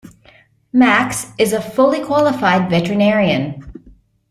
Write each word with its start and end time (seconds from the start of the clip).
Max 0.73 1.31
is 1.37 1.53
a 1.53 1.61
fully 1.61 2.03
qualified 2.03 2.71
veterinarian. 2.71 3.63